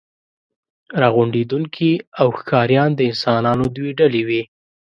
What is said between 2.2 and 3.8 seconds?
او ښکاریان د انسانانو